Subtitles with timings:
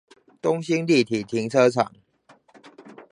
[0.41, 1.91] 東興立體停車場